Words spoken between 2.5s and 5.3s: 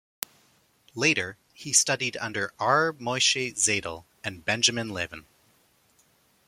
R. Moshe Zeidel and Benjamin Levin.